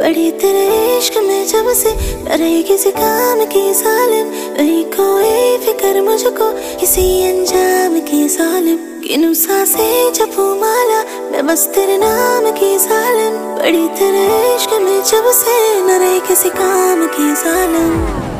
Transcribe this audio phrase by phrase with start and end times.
[0.00, 1.90] पड़ी तेरे इश्क में जब से
[2.24, 6.46] न रही किसी काम की सालिम नहीं कोई फ़िक्र मुझको
[6.80, 13.86] किसी अंजाम की सालिम। किनु सांसे जपू माला, मैं बस तेरे नाम की सालिम। बड़ी
[13.98, 18.39] तेरे इश्क में जब से न रही किसी काम की सालिम।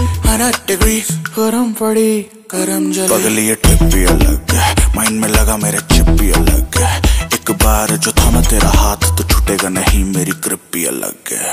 [0.31, 0.99] Hundred degree.
[1.35, 2.11] गरम पड़ी
[2.51, 6.77] गरम जली। पगली ये ट्रिप भी अलग है माइंड में लगा मेरे चिप भी अलग
[6.77, 6.91] है।
[7.35, 11.49] एक बार जो थामा तेरा हाथ तो छूटेगा नहीं मेरी ग्रिप भी अलग है।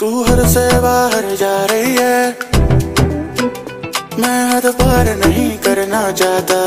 [0.00, 2.28] तू हर से बाहर जा रही है।
[4.20, 6.60] मैं हद पार नहीं करना चाहता।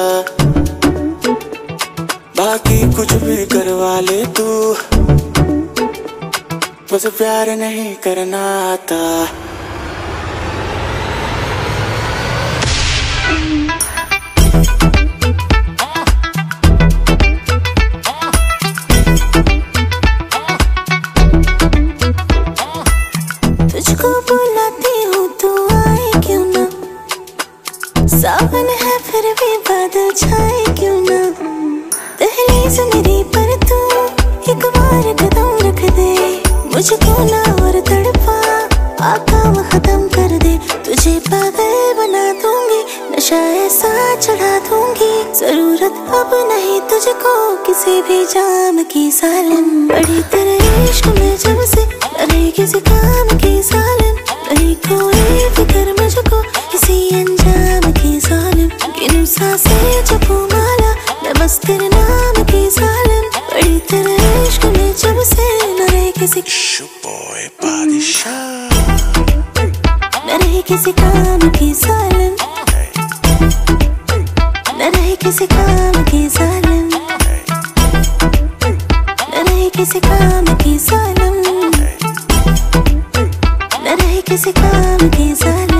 [2.37, 4.49] बाकी कुछ भी करवा ले तू।
[6.91, 9.01] बस प्यार नहीं करना आता।
[30.11, 31.19] बादल क्यों ना?
[32.19, 33.77] दहलीज मेरी पर तू
[34.51, 36.07] एक बार कदम रख दे।
[36.73, 38.35] मुझको ना और तड़पा,
[39.05, 42.81] आका खत्म कर दे। तुझे पागल बना दूँगी,
[43.15, 47.33] नशा ऐसा चढ़ा दूँगी। ज़रूरत अब नहीं तुझको
[47.65, 50.57] किसी भी जाम की सालिम बड़ी तेरे
[50.89, 51.85] इश्क में जब से
[52.23, 54.15] अरे किसी काम की सालिम
[54.51, 56.41] नहीं कोई फ़िक्र मुझको
[56.71, 57.40] किसी अंजाम
[58.01, 58.69] की सालिम
[58.99, 60.91] किनु सांसे जपू माला
[61.23, 65.47] मैं बस तेरे नाम की सालिम। बड़ी तेरे इश्क में जब से
[65.79, 66.41] न रही किसी
[67.05, 68.81] बॉय बादशाह।
[70.27, 72.35] न रही किसी काम की सालिम।
[74.77, 76.87] न रही किसी काम की सालिम।
[79.33, 81.35] न रही किसी काम की सालिम।
[83.83, 85.70] न रही किसी काम की सालिम।